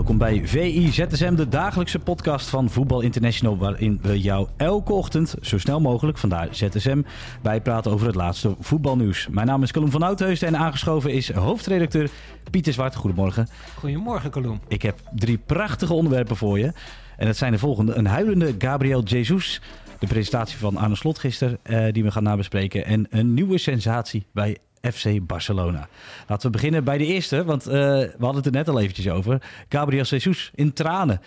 [0.00, 5.34] welkom bij VI ZSM, de dagelijkse podcast van Voetbal International, waarin we jou elke ochtend
[5.40, 7.02] zo snel mogelijk, vandaar ZSM,
[7.42, 9.28] bijpraten over het laatste voetbalnieuws.
[9.30, 12.10] Mijn naam is Calum van Oudheusden en aangeschoven is hoofdredacteur
[12.50, 12.94] Pieter Zwart.
[12.94, 13.48] Goedemorgen.
[13.74, 14.60] Goedemorgen, Calum.
[14.68, 16.72] Ik heb drie prachtige onderwerpen voor je.
[17.16, 17.94] En dat zijn de volgende.
[17.94, 19.60] Een huilende Gabriel Jesus,
[19.98, 22.84] de presentatie van Arne Slot gisteren, eh, die we gaan nabespreken.
[22.84, 25.88] En een nieuwe sensatie bij FC Barcelona.
[26.26, 29.08] Laten we beginnen bij de eerste, want uh, we hadden het er net al eventjes
[29.08, 29.42] over.
[29.68, 31.20] Gabriel Jesus in tranen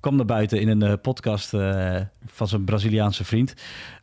[0.00, 3.54] kwam naar buiten in een uh, podcast uh, van zijn Braziliaanse vriend.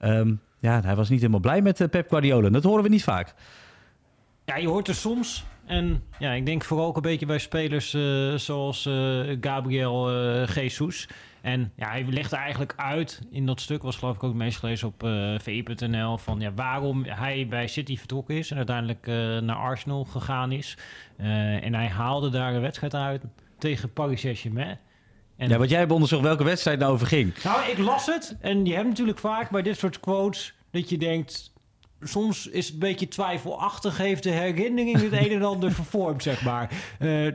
[0.02, 2.50] Um, ja, hij was niet helemaal blij met Pep Guardiola.
[2.50, 3.34] Dat horen we niet vaak.
[4.46, 5.46] Ja, je hoort er soms.
[5.66, 7.90] En ja, ik denk vooral ook een beetje bij spelers
[8.36, 8.90] zoals
[9.42, 10.10] Gabriel
[10.46, 11.08] Jesus.
[11.46, 14.58] En ja, hij legde eigenlijk uit in dat stuk, was geloof ik ook het meest
[14.58, 19.38] gelezen op uh, VI.nl, van ja, waarom hij bij City vertrokken is en uiteindelijk uh,
[19.38, 20.78] naar Arsenal gegaan is.
[21.18, 23.24] Uh, en hij haalde daar een wedstrijd uit
[23.58, 24.80] tegen Paris Saint-Germain.
[25.38, 27.44] En ja, want jij hebt onderzocht welke wedstrijd nou over ging.
[27.44, 30.98] Nou, ik las het en je hebt natuurlijk vaak bij dit soort quotes dat je
[30.98, 31.54] denkt,
[32.02, 36.44] soms is het een beetje twijfelachtig, heeft de herinnering het een en ander vervormd, zeg
[36.44, 36.70] maar.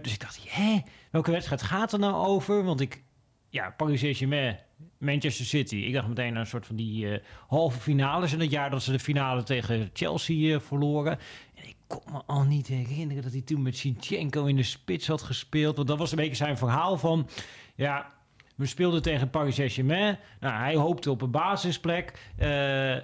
[0.02, 2.64] dus ik dacht, hé, welke wedstrijd gaat er nou over?
[2.64, 3.02] Want ik
[3.50, 4.58] ja, Paris Saint-Germain,
[4.98, 5.76] Manchester City.
[5.76, 8.82] Ik dacht meteen aan een soort van die uh, halve finales in het jaar dat
[8.82, 11.18] ze de finale tegen Chelsea uh, verloren.
[11.54, 15.06] En ik kon me al niet herinneren dat hij toen met Sinchenko in de spits
[15.06, 15.76] had gespeeld.
[15.76, 17.28] Want dat was een beetje zijn verhaal van,
[17.74, 18.12] ja,
[18.60, 20.18] we speelden tegen Paris Saint-Germain.
[20.40, 22.12] Nou, hij hoopte op een basisplek.
[22.38, 22.46] Uh,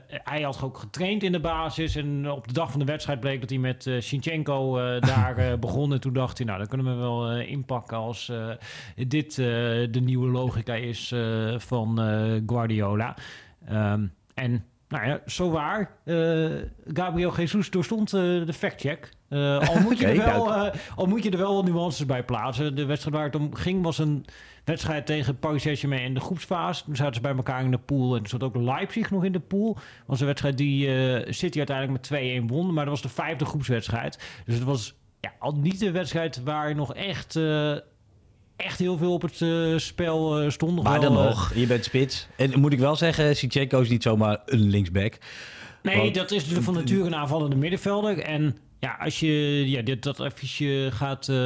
[0.08, 1.96] hij had ook getraind in de basis.
[1.96, 5.58] En op de dag van de wedstrijd bleek dat hij met uh, Shinchenko uh, daar
[5.58, 5.92] begon.
[5.92, 8.32] En toen dacht hij, nou, dan kunnen we wel inpakken als
[8.94, 11.14] dit de nieuwe logica is
[11.56, 11.98] van
[12.46, 13.16] Guardiola.
[13.72, 15.90] Um, en nou ja, zo waar.
[16.92, 19.10] Gabriel Jesus doorstond de factcheck.
[19.28, 22.24] Uh, al, moet je okay, er wel, al moet je er wel wat nuances bij
[22.24, 22.74] plaatsen.
[22.74, 24.24] De wedstrijd waar het om ging was een
[24.64, 26.84] wedstrijd tegen Paris Saint-Germain in de groepsfase.
[26.84, 28.16] Toen zaten ze bij elkaar in de pool.
[28.16, 29.76] En er zat ook Leipzig nog in de pool.
[30.06, 30.88] was een wedstrijd die
[31.32, 32.72] City uiteindelijk met 2-1 won.
[32.72, 34.18] Maar dat was de vijfde groepswedstrijd.
[34.44, 37.38] Dus het was ja, al niet de wedstrijd waar nog echt
[38.56, 40.74] echt heel veel op het uh, spel uh, stond.
[40.74, 42.26] Nog maar wel, dan nog, je bent spits.
[42.36, 45.18] En moet ik wel zeggen, Sichenko is niet zomaar een linksback.
[45.82, 48.18] Nee, Want, dat is natuurlijk van nature een aanvallende middenvelder.
[48.18, 51.36] En ja, als je ja, dit, dat even gaat uh,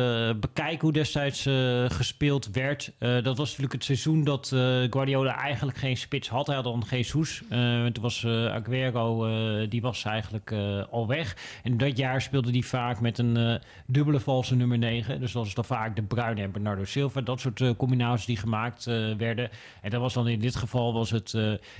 [0.40, 2.92] bekijken hoe destijds uh, gespeeld werd.
[2.98, 4.48] Uh, dat was natuurlijk het seizoen dat
[4.90, 6.46] Guardiola eigenlijk geen spits had.
[6.46, 7.42] Hij had dan Jesus.
[7.92, 9.28] toen was Aguero,
[9.68, 10.54] die was eigenlijk
[10.90, 11.36] al weg.
[11.62, 15.20] En dat jaar speelde hij vaak met een dubbele valse nummer 9.
[15.20, 17.20] Dus dat was dan vaak de Bruyne en Bernardo Silva.
[17.20, 18.84] Dat soort combinaties die gemaakt
[19.16, 19.50] werden.
[19.82, 21.34] En dat was dan in dit geval was het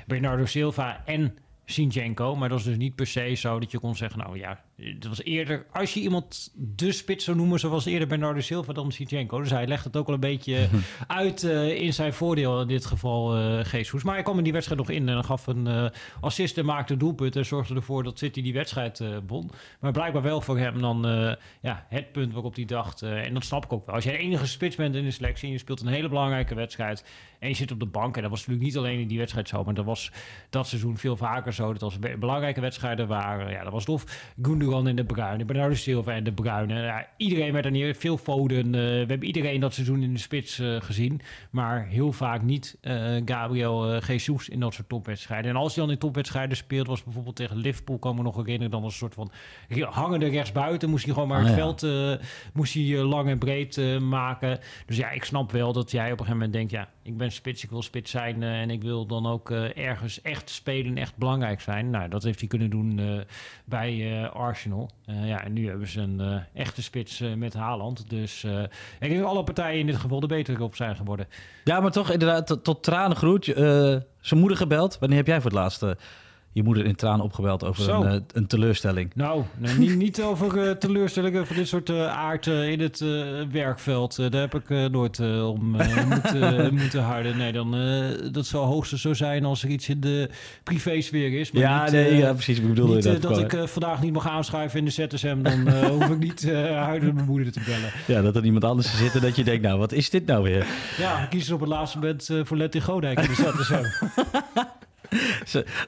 [0.07, 1.35] Bernardo Silva en...
[1.71, 2.37] Sinchenko.
[2.37, 4.19] Maar dat is dus niet per se zo dat je kon zeggen...
[4.19, 4.61] nou ja,
[4.99, 5.67] dat was eerder...
[5.73, 7.59] als je iemand de spits zou noemen...
[7.59, 9.41] zoals eerder Bernardo Silva dan Sinchenko.
[9.41, 10.69] Dus hij legt het ook al een beetje
[11.07, 12.61] uit uh, in zijn voordeel...
[12.61, 14.03] in dit geval uh, Jesus.
[14.03, 15.09] Maar hij kwam in die wedstrijd nog in...
[15.09, 15.87] en gaf een uh,
[16.21, 17.37] assist en maakte doelpunt...
[17.37, 19.51] en zorgde ervoor dat City die wedstrijd won.
[19.81, 21.03] Maar blijkbaar wel voor hem dan
[21.61, 23.03] ja, het punt waarop hij dacht...
[23.03, 23.95] en dat snap ik ook wel.
[23.95, 25.47] Als jij de enige spits bent in de selectie...
[25.47, 27.05] en je speelt een hele belangrijke wedstrijd...
[27.39, 28.17] en je zit op de bank...
[28.17, 29.65] en dat was natuurlijk niet alleen in die wedstrijd zo...
[29.65, 30.11] maar dat was
[30.51, 31.73] dat seizoen veel vaker zo...
[31.73, 33.51] dat als belangrijke wedstrijden waren...
[33.51, 34.33] ja, dat was tof.
[34.43, 36.83] Gundogan Gundogan en De Bruyne, Bernardo Silva en De Bruyne.
[36.83, 38.67] Ja, iedereen werd er neer, veel Foden.
[38.67, 41.21] Uh, we hebben iedereen dat seizoen in de spits uh, gezien.
[41.51, 45.51] Maar heel vaak niet uh, Gabriel Jesus in dat soort topwedstrijden.
[45.51, 48.71] En als hij dan in topwedstrijden speelt, was bijvoorbeeld tegen Liverpool, kan me nog herinneren,
[48.71, 49.31] dan was een soort van
[49.91, 50.91] hangende rechtsbuiten.
[50.91, 51.87] Moest hij gewoon maar het ah, veld
[52.53, 54.59] moest hij, lang en breed maken.
[54.87, 57.33] Dus ja, ik snap wel dat jij op een gegeven moment denkt, ja, ik ben
[57.33, 61.61] spits, ik wil spits zijn en ik wil dan ook ergens echt spelen, echt belangrijk
[61.61, 61.91] zijn.
[61.91, 63.01] Nou, dat heeft hij kunnen doen
[63.65, 64.60] bij Arsenal.
[64.67, 68.11] Uh, ja, en nu hebben ze een uh, echte spits uh, met Haaland.
[68.11, 71.27] Dus ik denk dat alle partijen in dit geval er beter op zijn geworden.
[71.65, 73.45] Ja, maar toch inderdaad tot, tot tranen groet.
[74.21, 74.99] zijn moeder gebeld.
[74.99, 75.97] Wanneer heb jij voor het laatste
[76.53, 79.11] je moeder in tranen opgebeld over een, uh, een, teleurstelling.
[79.15, 83.05] Nou, nee, niet, niet over uh, teleurstellingen van dit soort uh, aard in het
[83.53, 84.17] werkveld.
[84.17, 85.77] daar heb ik nooit om
[86.15, 87.37] moeten, moeten houden.
[87.37, 87.77] Nee, dan,
[88.33, 90.31] dat zou hoogstens zo zijn als er iets in de
[90.63, 91.51] privésfeer is.
[91.51, 92.59] Maar ja, niet, nee, ja, precies.
[92.59, 95.43] Ik bedoel niet, dat, dat ik vandaag niet mag aanschuiven in de ZSM.
[95.43, 97.91] Dan hoef ik niet huilen mijn moeder te bellen.
[98.07, 100.43] Ja, dat er iemand anders zit en dat je denkt, nou, wat is dit nou
[100.43, 100.67] weer?
[100.99, 104.09] Ja, kies op het laatste moment voor Letty Godijk in de ZSM.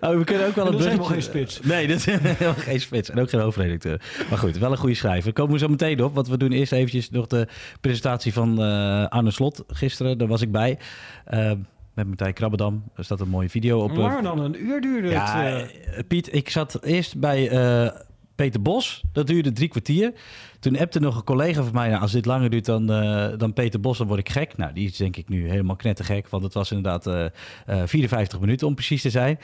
[0.00, 1.60] oh, we kunnen ook wel een Dat is helemaal geen spits.
[1.60, 3.10] Nee, dat is helemaal geen spits.
[3.10, 4.00] En ook geen hoofdredacteur.
[4.30, 5.32] Maar goed, wel een goede schrijver.
[5.32, 6.14] Komen we zo meteen op.
[6.14, 7.48] Want we doen eerst eventjes nog de
[7.80, 10.19] presentatie van uh, Arne Slot gisteren.
[10.19, 10.78] Daar was ik bij.
[11.34, 11.52] Uh,
[11.94, 12.82] met Martijn Krabbedam.
[12.96, 13.96] Er staat een mooie video op.
[13.96, 15.16] Maar dan een uur duurde het.
[15.16, 15.66] Ja.
[16.08, 17.50] Piet, ik zat eerst bij
[18.34, 19.02] Peter Bos.
[19.12, 20.12] Dat duurde drie kwartier.
[20.61, 21.88] Toen appte nog een collega van mij...
[21.88, 24.56] Nou, als dit langer duurt dan, eh, dan Peter Bos, dan word ik gek.
[24.56, 26.29] Nou, die is denk ik nu helemaal knettergek.
[26.29, 27.25] Want het was inderdaad eh,
[27.67, 29.38] eh, 54 minuten om precies te zijn.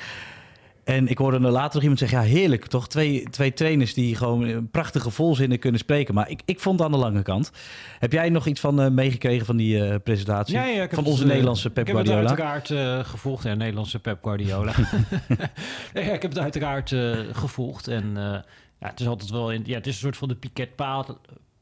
[0.88, 2.18] En ik hoorde later nog iemand zeggen...
[2.18, 2.88] ja, heerlijk, toch?
[2.88, 6.14] Twee, twee trainers die gewoon prachtige volzinnen kunnen spreken.
[6.14, 7.50] Maar ik, ik vond aan de lange kant.
[7.98, 10.54] Heb jij nog iets van eh, meegekregen van die eh, presentatie?
[10.54, 12.30] Ja, ja, ik heb van onze eh, Nederlandse Pep ik heb Guardiola?
[12.30, 13.44] het uiteraard eh, gevolgd.
[13.44, 14.72] Ja, Nederlandse Pep Guardiola.
[15.94, 17.88] ja, ik heb het uiteraard eh, gevolgd.
[17.88, 18.38] En eh,
[18.80, 19.52] ja, het is altijd wel...
[19.52, 21.16] Ja, het is een soort van de piketpalen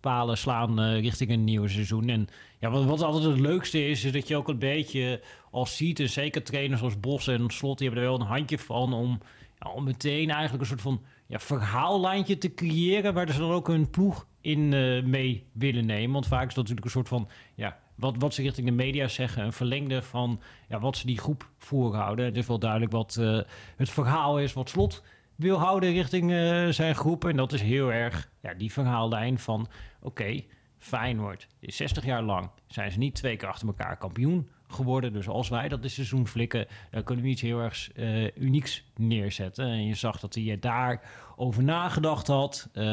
[0.07, 2.09] palen slaan eh, richting een nieuw seizoen.
[2.09, 2.29] En
[2.59, 5.21] ja, wat, wat altijd het leukste is, is dat je ook een beetje
[5.51, 6.01] al ziet...
[6.01, 8.93] en zeker trainers als Bos en Slot, die hebben er wel een handje van...
[8.93, 9.21] om,
[9.59, 13.15] ja, meteen eigenlijk een soort van ja, verhaallijntje te creëren...
[13.15, 16.13] waar ze dan ook hun ploeg in eh, mee willen nemen.
[16.13, 17.29] Want vaak is dat natuurlijk een soort van...
[17.55, 21.19] Ja, wat, wat ze richting de media zeggen, een verlengde van ja, wat ze die
[21.19, 22.25] groep voorhouden.
[22.25, 23.41] Het is wel duidelijk wat eh,
[23.77, 25.03] het verhaal is, wat Slot
[25.37, 27.25] wil houden richting eh, zijn groep.
[27.25, 29.69] En dat is heel erg ja, die verhaallijn van,
[30.03, 30.43] oké,
[30.79, 35.13] Feyenoord is 60 jaar lang, zijn ze niet twee keer achter elkaar kampioen geworden.
[35.13, 38.85] Dus als wij dat dit seizoen flikken, dan kunnen we iets heel erg eh, unieks
[38.97, 39.67] neerzetten.
[39.67, 41.01] En je zag dat hij daar
[41.37, 42.69] over nagedacht had.
[42.73, 42.85] Eh,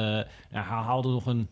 [0.50, 1.50] hij haalde nog een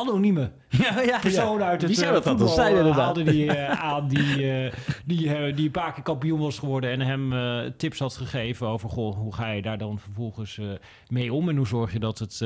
[0.00, 0.50] anonieme
[0.84, 3.80] Ja, ja, persoon uit het Wie zou eh, dat voetbal, zijn eh, haalde die eh,
[3.92, 4.36] aan die,
[5.04, 7.32] die, die een paar keer kampioen was geworden en hem
[7.76, 10.60] tips had gegeven over goh, hoe ga je daar dan vervolgens
[11.08, 12.38] mee om en hoe zorg je dat het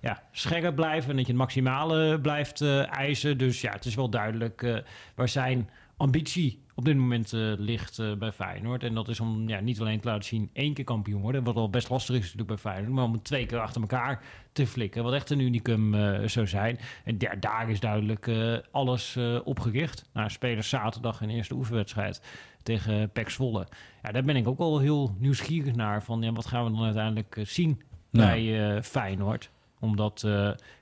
[0.00, 2.60] ja, scherp blijft en dat je het maximale blijft
[2.90, 3.38] eisen.
[3.38, 4.82] Dus ja, het is wel duidelijk
[5.14, 5.68] waar zijn
[6.02, 8.82] ambitie op dit moment eh, ligt eh, bij Feyenoord.
[8.82, 11.56] En dat is om ja, niet alleen te laten zien één keer kampioen worden, wat
[11.56, 14.22] al best lastig is natuurlijk bij Feyenoord, maar om het twee keer achter elkaar
[14.52, 16.78] te flikken, wat echt een unicum eh, zou zijn.
[17.04, 18.30] En ja, daar is duidelijk
[18.70, 20.08] alles eh, op gericht.
[20.12, 22.22] Nou, spelers zaterdag in eerste oefenwedstrijd
[22.62, 23.66] tegen Zwolle.
[24.02, 26.84] Ja, daar ben ik ook al heel nieuwsgierig naar, van ja, wat gaan we dan
[26.84, 28.26] uiteindelijk zien Ja.
[28.26, 29.50] bij Feyenoord.
[29.80, 30.26] Omdat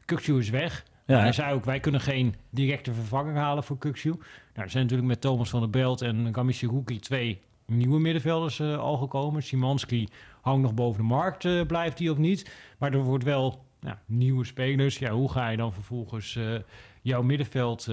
[0.05, 0.84] Kukçu is weg.
[1.10, 4.10] Ja, Hij zei ook, wij kunnen geen directe vervanger halen voor Kukçu.
[4.10, 4.20] Nou,
[4.54, 8.78] er zijn natuurlijk met Thomas van der Belt en Gami Siruki twee nieuwe middenvelders eh,
[8.78, 9.42] al gekomen.
[9.42, 10.08] Simanski
[10.40, 12.50] hangt nog boven de markt, eh, blijft hij of niet.
[12.78, 14.98] Maar er wordt wel ja, nieuwe spelers.
[14.98, 16.44] Ja, hoe ga je dan vervolgens eh,
[17.02, 17.88] jouw middenveld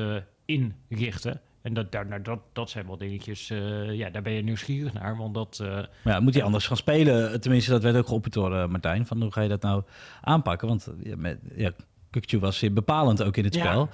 [0.45, 1.41] inrichten?
[1.61, 3.47] En dat, daar, nou, dat, dat zijn wel dingetjes,
[3.91, 5.17] ja, daar ben je nieuwsgierig naar.
[5.17, 5.63] Want dat,
[6.03, 7.41] ja, moet hij anders gaan spelen?
[7.41, 9.05] Tenminste, dat werd ook geopperd door Martijn.
[9.05, 9.83] Van hoe ga je dat nou
[10.21, 10.67] aanpakken?
[10.67, 11.71] Want ja, met, ja,
[12.11, 13.61] Kukçu was bepalend ook in het Ja.
[13.61, 13.89] spel.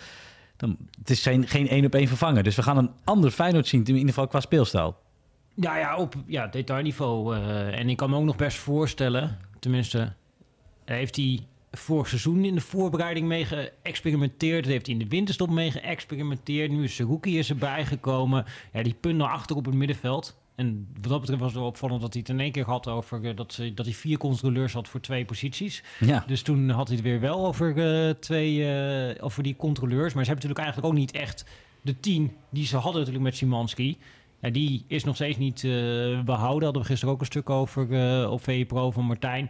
[0.57, 2.43] Dan, het is geen, geen één op één vervanger.
[2.43, 4.95] Dus we gaan een ander Feyenoord zien, in ieder geval qua speelstijl.
[5.55, 7.35] Ja, ja, op ja, detailniveau.
[7.35, 10.13] eh, en ik kan me ook nog best voorstellen, tenminste,
[10.85, 11.39] heeft hij
[11.71, 14.65] vorig seizoen in de voorbereiding mee geëxperimenteerd.
[14.65, 16.71] Heeft hij in de winterstop mee geëxperimenteerd.
[16.71, 18.45] Nu is Seruki is erbij gekomen.
[18.73, 20.41] Ja, die punt naar achter op het middenveld.
[20.55, 22.87] En wat dat betreft was het wel opvallend dat hij het in één keer had
[22.87, 25.83] over eh, dat, ze, dat hij vier controleurs had voor twee posities.
[25.99, 30.13] Ja, Dus toen had hij het weer wel over, eh, twee, eh, over die controleurs.
[30.13, 31.45] Maar ze hebben natuurlijk eigenlijk ook niet echt
[31.81, 33.97] de tien die ze hadden natuurlijk met Simanski.
[34.41, 35.71] Ja, die is nog steeds niet eh,
[36.21, 36.63] behouden.
[36.63, 39.49] Hadden we gisteren ook een stuk over op VPRO van Martijn.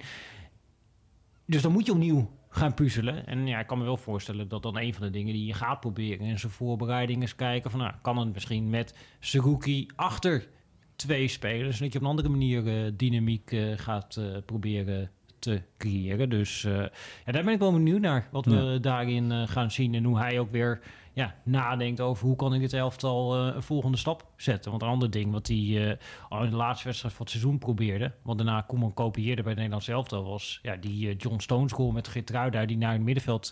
[1.45, 3.27] Dus dan moet je opnieuw gaan puzzelen.
[3.27, 5.53] En ja, ik kan me wel voorstellen dat dan een van de dingen die je
[5.53, 10.47] gaat proberen in zijn voorbereiding is kijken van, nou, kan het misschien met Seruki achter
[10.95, 15.61] twee spelers, dat je op een andere manier eh, dynamiek eh, gaat eh, proberen te
[15.77, 16.29] creëren.
[16.29, 20.17] Dus ja, daar ben ik wel benieuwd naar wat we daarin gaan zien en hoe
[20.17, 20.79] hij ook weer
[21.13, 24.71] ja, nadenkt over hoe kan ik dit elftal eh, een volgende stap zetten.
[24.71, 25.97] Want een ander ding wat hij
[26.29, 29.59] al in de laatste wedstrijd van het seizoen probeerde, wat daarna Koeman kopieerde bij het
[29.59, 33.51] Nederlands elftal, was ja, die eh, John Stones goal met Geertruida die naar het middenveld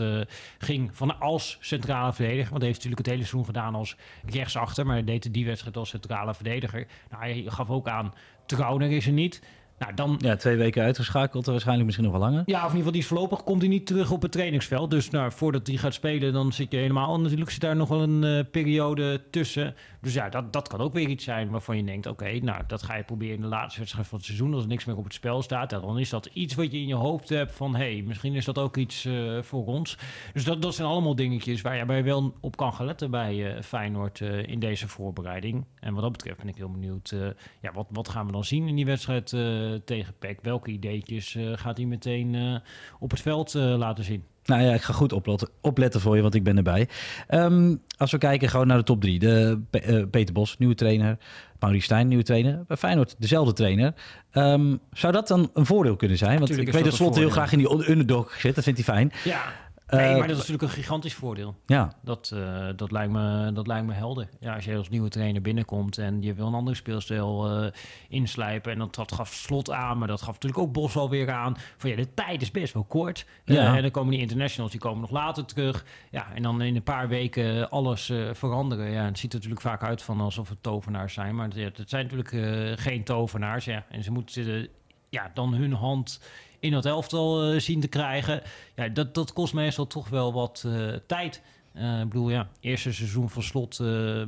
[0.58, 2.50] ging van als centrale verdediger.
[2.50, 5.78] Want hij heeft natuurlijk het hele seizoen gedaan als rechtsachter, maar hij deed die wedstrijd
[5.78, 6.88] als centrale verdediger.
[7.10, 8.14] Nou, hij gaf ook aan,
[8.46, 9.42] Trauner is er niet.
[9.82, 12.44] Nou, dan ja, twee weken uitgeschakeld, waarschijnlijk misschien nog wel langer.
[12.46, 14.92] ja, of in ieder geval die is voorlopig komt hij niet terug op het trainingsveld.
[14.92, 17.20] Dus nou, voordat hij gaat spelen, dan zit je helemaal.
[17.20, 19.76] Natuurlijk zit daar nog wel een eh, periode tussen.
[20.02, 22.84] Dus ja, dat, dat kan ook weer iets zijn waarvan je denkt: oké, nou, dat
[22.84, 24.54] ga je proberen in de laatste wedstrijd van het seizoen.
[24.54, 26.88] Als er niks meer op het spel staat, dan is dat iets wat je in
[26.88, 29.98] je hoofd hebt van: hé, hey, misschien is dat ook iets eh, voor ons.
[30.34, 33.56] Dus dat, dat zijn allemaal dingetjes waar je bij wel op kan gaan letten bij
[33.56, 35.66] eh, Feyenoord eh, in deze voorbereiding.
[35.82, 37.20] En wat dat betreft ben ik heel benieuwd, eh,
[37.62, 40.40] ja, wat, wat gaan we dan zien in die wedstrijd eh, tegen PEC?
[40.42, 42.56] Welke ideetjes eh, gaat hij meteen eh,
[43.00, 44.24] op het veld eh, laten zien?
[44.46, 46.88] Nou ja, ik ga goed opletten, opletten voor je, want ik ben erbij.
[47.28, 49.20] Ehm, als we kijken gewoon naar de top drie.
[49.20, 51.18] De, Pe- eh, Peter Bos, nieuwe trainer.
[51.60, 52.64] Maurice Stijn, nieuwe trainer.
[52.68, 53.94] Bij Feyenoord, dezelfde trainer.
[54.32, 56.38] Ehm, zou dat dan een voordeel kunnen zijn?
[56.40, 58.56] Want ik weet dat Slot heel graag in die underdog zit.
[58.56, 59.12] Dat vindt hij fijn.
[59.24, 59.44] Ja,
[59.92, 61.56] Nee, Eh, maar dat is natuurlijk een gigantisch voordeel.
[61.66, 64.28] Ja, Dat, eh, dat, lijkt me, dat lijkt me helder.
[64.40, 67.72] Ja, als je als nieuwe trainer binnenkomt en je wil een andere speelstijl eh,
[68.10, 68.72] inslijpen.
[68.72, 71.56] En dat, dat gaf slot aan, maar dat gaf natuurlijk ook Bos alweer aan.
[71.78, 73.26] Van ja, de tijd is best wel kort.
[73.46, 73.76] Ja.
[73.76, 75.86] en dan komen die internationals, die komen nog later terug.
[76.12, 78.92] Ja, en dan in een paar weken alles veranderen.
[78.92, 81.36] Ja, het ziet er natuurlijk vaak uit van alsof het tovenaars zijn.
[81.36, 83.66] Maar het, het zijn natuurlijk geen tovenaars.
[83.66, 83.86] Ja.
[83.90, 84.70] En ze moeten
[85.12, 86.22] ja, dan hun hand
[86.60, 88.42] in dat elftal eh, zien te krijgen.
[88.76, 91.42] Ja, dat, dat kost meestal toch wel wat eh, tijd.
[91.74, 93.78] Eh, ik bedoel, ja, eerste seizoen van slot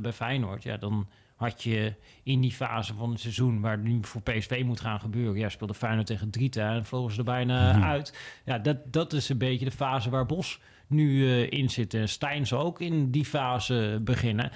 [0.02, 0.62] bij Feyenoord.
[0.62, 4.80] Ja, dan had je in die fase van het seizoen waar nu voor PSV moet
[4.80, 5.38] gaan gebeuren.
[5.40, 7.82] Ja, speelde Feyenoord tegen Drita en vlogen ze er bijna Mhm.
[7.82, 8.18] uit.
[8.44, 11.94] Ja, dat, dat is een beetje de fase waar Bos nu in zit.
[11.94, 14.50] En Stijn zal ook in die fase beginnen.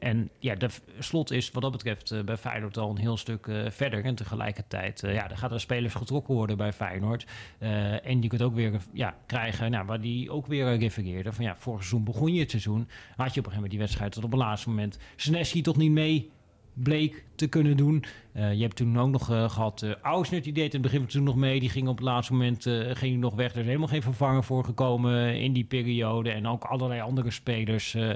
[0.00, 3.46] En ja, de slot is wat dat betreft eh, bij Feyenoord al een heel stuk
[3.46, 4.04] eh, verder.
[4.04, 7.26] En tegelijkertijd, eh, ja, er gaan er spelers getrokken worden bij Feyenoord.
[7.58, 11.32] En je kunt ook weer ja, krijgen, nou, waar die ook weer refereerde.
[11.32, 12.88] Van ja, vorig seizoen begon je het seizoen.
[13.16, 15.76] Had je op een gegeven moment die wedstrijd tot op het laatste moment Senesi toch
[15.76, 16.30] niet mee
[16.72, 18.04] bleek te kunnen doen.
[18.32, 21.00] Eh, je hebt toen ook nog eh, gehad, uh, Ausnert, die deed in het begin
[21.00, 21.60] van seizoen nog mee.
[21.60, 23.52] Die ging op het laatste moment eh, ging nog weg.
[23.52, 26.30] Er is helemaal geen vervanger voor gekomen in die periode.
[26.30, 27.94] En ook allerlei andere spelers.
[27.94, 28.10] eh,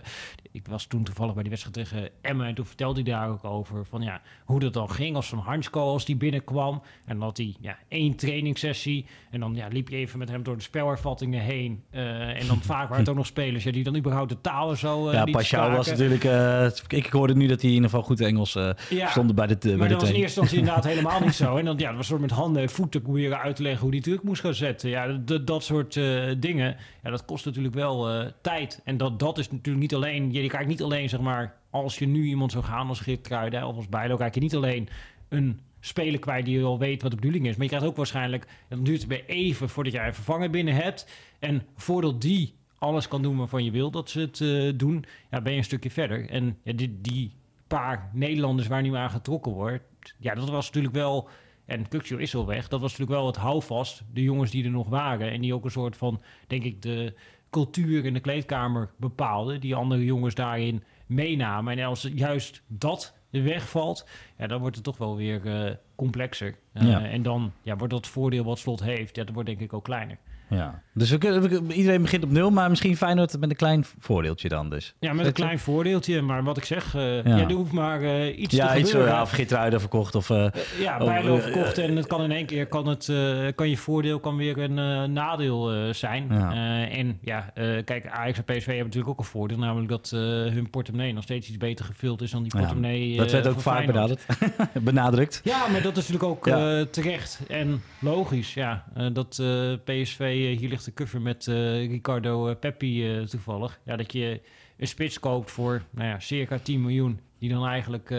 [0.52, 2.46] ik was toen toevallig bij die wedstrijd tegen Emmen.
[2.46, 5.16] En toen vertelde hij daar ook over van ja, hoe dat dan ging.
[5.16, 6.82] Als zo'n Hansko, als die binnenkwam.
[7.04, 9.06] En had hij ja, één trainingssessie.
[9.30, 11.82] En dan ja, liep je even met hem door de spelervattingen heen.
[11.90, 14.70] Eh, en dan vaak waren het ook nog spelers ja, die dan überhaupt de taal
[14.70, 16.24] en zo ja Pashao was natuurlijk...
[16.24, 18.52] eh, ik hoorde nu dat hij in ieder geval goed Engels
[18.90, 21.56] ja, stond bij de, bij de dat was in eerste instantie inderdaad helemaal niet zo.
[21.56, 23.90] En dan ja, dat was soort met handen en voeten proberen uit te leggen hoe
[23.90, 24.90] die druk moest gaan zetten.
[24.90, 28.80] Ja, dat, dat soort uh, dingen, ja, dat kost natuurlijk wel uh, tijd.
[28.84, 32.06] En dat, dat is natuurlijk niet alleen, je krijgt niet alleen zeg maar, als je
[32.06, 34.88] nu iemand zou gaan als Geert Kruiden of als Bijlo, krijg je niet alleen
[35.28, 37.52] een speler kwijt die al weet wat de bedoeling is.
[37.52, 40.74] Maar je krijgt ook waarschijnlijk, dan duurt het bij even voordat jij een vervanger binnen
[40.74, 41.08] hebt.
[41.38, 45.40] En voordat die alles kan doen waarvan je wil dat ze het uh, doen, ja,
[45.40, 46.28] ben je een stukje verder.
[46.28, 47.32] En ja, die, die
[47.66, 51.28] paar Nederlanders waar nu aan getrokken wordt, ja, dat was natuurlijk wel.
[51.64, 52.68] En Kukcio is al weg.
[52.68, 54.02] Dat was natuurlijk wel het houvast.
[54.12, 55.30] De jongens die er nog waren.
[55.30, 57.14] En die ook een soort van, denk ik, de
[57.50, 59.60] cultuur in de kleedkamer bepaalden.
[59.60, 61.78] Die andere jongens daarin meenamen.
[61.78, 66.58] En als juist dat wegvalt, ja, dan wordt het toch wel weer uh, complexer.
[66.74, 67.04] Uh, ja.
[67.04, 69.84] En dan ja, wordt dat voordeel wat slot heeft, ja, dat wordt denk ik ook
[69.84, 70.18] kleiner.
[70.54, 73.84] Ja, dus we kunnen, we, iedereen begint op nul, maar misschien Feyenoord met een klein
[73.98, 74.94] voordeeltje dan dus.
[75.00, 77.36] Ja, met een klein voordeeltje, maar wat ik zeg, uh, ja.
[77.36, 79.14] ja, er hoeft maar uh, iets ja, te iets, gebeuren.
[79.14, 80.28] Ja, of Gitruiden verkocht of...
[80.28, 80.46] Uh,
[80.78, 83.12] ja, Bijlo verkocht en het kan in één keer, kan, het,
[83.54, 86.26] kan je voordeel kan weer een nadeel zijn.
[86.30, 86.52] Ja.
[86.88, 87.52] en ja,
[87.84, 90.10] kijk, Ajax en PSV hebben natuurlijk ook een voordeel, namelijk dat
[90.50, 93.86] hun portemonnee nog steeds iets beter gevuld is dan die portemonnee Dat werd ook vaak
[93.86, 94.26] benadrukt.
[94.72, 95.40] benadrukt.
[95.44, 96.56] Ja, maar dat is natuurlijk ook
[96.90, 98.84] terecht en logisch, ja.
[99.12, 99.42] dat
[99.84, 103.80] PSV, hier ligt de cover met uh, Ricardo uh, Peppi toevallig.
[103.84, 104.40] Ja, dat je
[104.76, 107.20] een spits koopt voor nou ja, circa 10 miljoen.
[107.38, 108.14] Die dan eigenlijk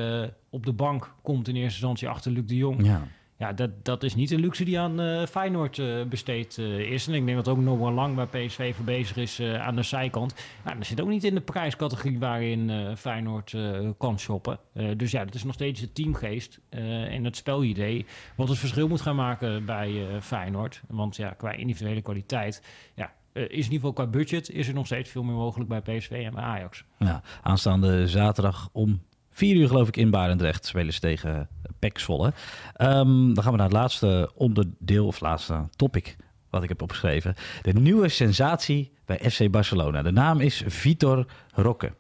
[0.50, 2.86] op de bank komt in eerste instantie achter Luc de Jong.
[2.86, 7.08] Ja, ja dat, dat is niet een luxe die aan uh, Feyenoord besteed is.
[7.08, 9.84] En ik denk dat ook nog wel lang waar PSV voor bezig is aan de
[9.84, 10.36] zijkant.
[10.64, 13.56] Nou, dat zit ook niet in de prijscategorie waarin Feyenoord
[13.98, 14.60] kan shoppen.
[14.98, 18.06] dus ja, dat is nog steeds de teamgeest en het spelidee.
[18.36, 20.82] Wat het verschil moet gaan maken bij Feyenoord.
[20.88, 22.62] Want ja, qua individuele kwaliteit...
[22.96, 25.82] Ja, is in ieder geval qua budget is er nog steeds veel meer mogelijk bij
[25.82, 26.84] PSV en bij Ajax.
[26.98, 29.02] Ja, aanstaande zaterdag om
[29.36, 31.50] 4 uur geloof ik in Barendrecht spelen ze tegen
[31.94, 32.34] Zwolle.
[32.82, 36.16] Um, dan gaan we naar het laatste onderdeel of laatste topic
[36.50, 37.36] wat ik heb opgeschreven.
[37.62, 40.02] De nieuwe sensatie bij FC Barcelona.
[40.02, 41.94] De naam is Vitor Roque.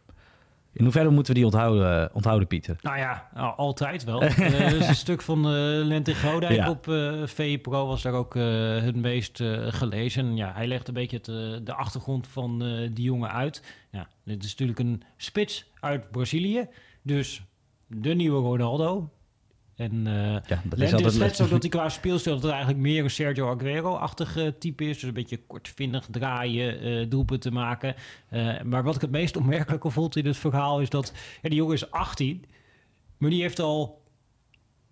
[0.73, 2.75] In hoeverre moeten we die onthouden, onthouden Pieter?
[2.81, 4.23] Nou ja, altijd wel.
[4.23, 6.69] uh, is een stuk van uh, Lente Godijk ja.
[6.69, 10.35] op uh, VPRO was daar ook het meest gelezen.
[10.35, 12.59] Ja, hij legt een beetje het, de achtergrond van
[12.93, 13.63] die jongen uit.
[13.91, 16.67] Ja, dit is natuurlijk een spits uit Brazilië.
[17.05, 17.43] Dus
[17.87, 19.09] de nieuwe Ronaldo.
[19.75, 23.03] En uh, ja, dat is, net zo dat hij qua speelstijl dat er eigenlijk meer
[23.03, 24.93] een Sergio Aguero-achtig uh, type is.
[24.93, 27.95] Dus een beetje kortvindig draaien, uh, doelpunten maken.
[28.63, 31.13] maar wat ik het meest opmerkelijke vond in het verhaal is dat...
[31.41, 32.45] Ja, die jongen is 18,
[33.17, 34.03] maar die heeft al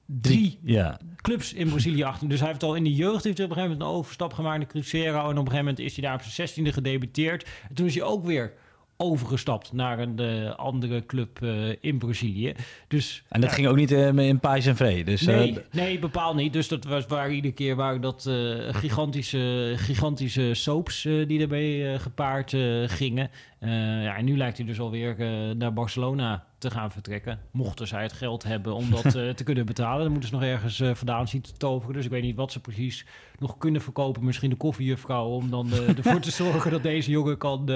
[0.05, 0.99] drie ja.
[1.21, 2.29] clubs in Brazilië achter.
[2.29, 4.33] Dus hij heeft al in de jeugd heeft hij op een gegeven moment een overstap
[4.33, 5.19] gemaakt naar Cruzeiro.
[5.19, 7.49] En op een gegeven moment is hij daar op zijn zestiende gedebuteerd.
[7.69, 8.53] En toen is hij ook weer
[8.97, 12.53] overgestapt naar een uh, andere club uh, in Brazilië.
[12.87, 15.03] Dus, en dat ja, ging ook niet uh, in Pais en Vree?
[15.03, 16.53] Dus, nee, nee, bepaald niet.
[16.53, 18.29] Dus dat was waar iedere keer waren dat
[18.71, 22.49] gigantische, gigantische soaps die daarbij gepaard
[22.85, 23.29] gingen.
[23.59, 25.15] ja, en nu lijkt hij dus alweer
[25.55, 27.39] naar Barcelona te gaan vertrekken.
[27.51, 30.43] Mochten zij het geld hebben om dat eh, te kunnen betalen, dan moeten ze nog
[30.43, 31.95] ergens uh, vandaan zien te toveren.
[31.95, 33.05] Dus ik weet niet wat ze precies
[33.39, 34.25] nog kunnen verkopen.
[34.25, 37.71] Misschien de koffiejuffrouw om dan uh, ervoor te zorgen dat deze jongen kan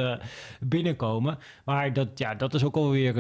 [0.60, 1.38] binnenkomen.
[1.66, 3.16] Maar dat, ja, dat is ook alweer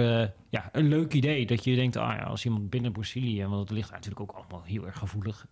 [0.49, 1.45] ja, een leuk idee.
[1.45, 4.63] Dat je denkt, ah ja, als iemand binnen Brazilië, want het ligt natuurlijk ook allemaal
[4.63, 5.47] heel erg gevoelig.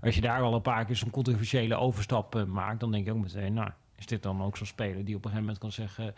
[0.00, 3.22] Als je daar al een paar keer zo'n controversiële overstap maakt, dan denk je ook
[3.22, 6.14] meteen, nou, is dit dan ook zo'n speler die op een gegeven moment kan zeggen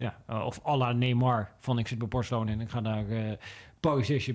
[0.00, 3.04] ja, uh, of à la Neymar van ik zit bij Barcelona en ik ga naar
[3.04, 3.32] uh,
[3.80, 4.30] Paris.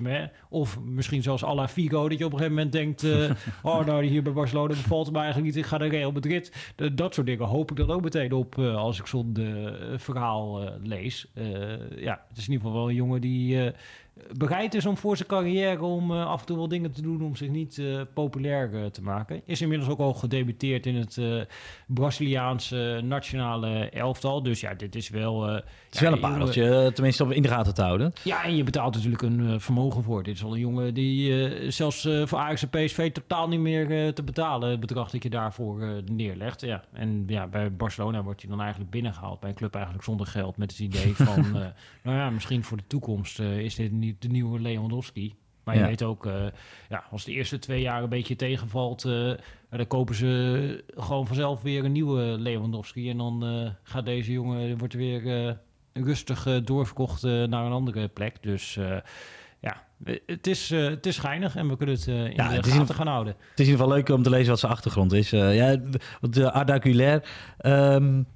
[0.50, 3.04] Of misschien à la Figo, dat je op een gegeven moment denkt...
[3.04, 3.32] Uh,
[3.64, 5.56] oh, nou, hier bij Barcelona bevalt me eigenlijk niet.
[5.64, 6.74] Ik ga naar Real Madrid.
[6.94, 9.38] dat soort dingen hoop ik dan ook meteen op als ik zo'n
[9.98, 11.32] verhaal lees.
[11.96, 13.74] ja, het is in ieder geval wel een jongen die
[14.38, 17.22] bereid is om voor zijn carrière om uh, af en toe wel dingen te doen
[17.22, 19.42] om zich niet uh, populair uh, te maken.
[19.46, 21.20] Is inmiddels ook al gedebuteerd in het
[21.88, 24.44] Braziliaanse nationale elftal.
[24.44, 25.44] Dus ja, dit is wel...
[25.44, 28.14] het is ja, wel een pareltje, tenminste om in de gaten te houden.
[28.24, 30.24] Ja, en je betaalt natuurlijk een vermogen voor.
[30.24, 34.24] Dit is wel een jongen die zelfs voor Ajax en PSV totaal niet meer te
[34.24, 34.70] betalen...
[34.70, 36.62] het bedrag dat je daarvoor neerlegt.
[36.62, 36.84] Ja.
[36.94, 40.58] En ja, bij Barcelona wordt hij dan eigenlijk binnengehaald bij een club eigenlijk zonder geld...
[40.58, 41.51] met het idee van,
[42.04, 45.36] nou ja, misschien voor de toekomst is dit niet de nieuwe Lewandowski.
[45.65, 46.46] Maar je weet ook, uh,
[46.89, 49.34] ja, als de eerste twee jaar een beetje tegenvalt, uh,
[49.70, 53.10] dan kopen ze gewoon vanzelf weer een nieuwe Lewandowski.
[53.10, 55.58] En dan uh, gaat deze jongen, wordt weer
[56.04, 58.36] rustig doorverkocht naar een andere plek.
[58.42, 58.80] Dus
[59.60, 59.84] ja,
[60.25, 63.08] het is, het is geinig en we kunnen het in ja, de het gaten gaan
[63.08, 63.34] houden.
[63.34, 65.30] Het is in ieder geval leuk om te lezen wat zijn achtergrond is.
[65.30, 65.78] ja,
[66.22, 67.22] de Arda.
[67.66, 68.28] Um,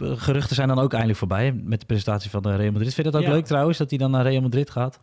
[0.00, 2.94] geruchten zijn dan ook eindelijk voorbij met de presentatie van de Real Madrid.
[2.94, 4.98] Vind je dat ook leuk trouwens, dat hij dan naar Real Madrid gaat?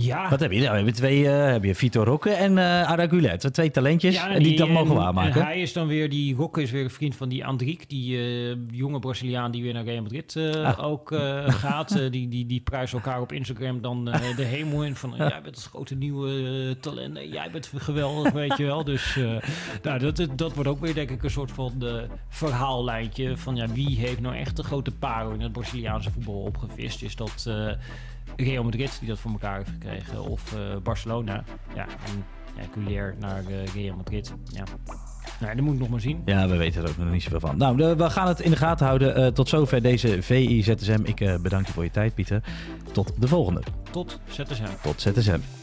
[0.00, 0.28] Ja.
[0.30, 0.60] Wat heb je?
[0.60, 4.42] Nou, heb je twee, uh, heb je Vitor Roque en uh, Arda Twee talentjes en
[4.42, 5.40] die, dat mogen waarmaken.
[5.40, 8.16] En hij is dan weer, die Roque is weer een vriend van die Andriek, die
[8.16, 10.84] uh, jonge Braziliaan die weer naar Real Madrid ah.
[10.84, 11.14] ook
[11.62, 11.98] gaat.
[12.10, 14.04] die, die, die prijzen elkaar op Instagram dan
[14.36, 18.64] de hemel in van, jij bent het grote nieuwe talent, jij bent geweldig, weet je
[18.64, 18.84] wel.
[18.84, 19.18] Dus
[19.82, 21.72] nou, dat, dat wordt ook weer denk ik een soort van
[22.28, 27.02] verhaallijntje van ja, wie heeft nou echt de grote parel in het Braziliaanse voetbal opgevist.
[27.02, 27.46] Is dat
[28.36, 30.22] Real Madrid die dat voor elkaar heeft gekregen.
[30.22, 31.44] Of uh, Barcelona.
[31.74, 32.24] Ja, en
[32.56, 34.32] ja, Culier naar uh, Real Madrid.
[34.44, 34.64] Ja.
[35.40, 36.22] Nou, dat moet ik nog maar zien.
[36.24, 37.56] Ja, we weten er ook nog niet zoveel van.
[37.56, 39.20] Nou, de, we gaan het in de gaten houden.
[39.20, 41.00] Uh, tot zover deze VI ZSM.
[41.04, 42.42] Ik bedank je voor je tijd, Pieter.
[42.92, 43.62] Tot de volgende.
[43.90, 44.64] Tot ZSM.
[44.82, 45.57] Tot ZSM.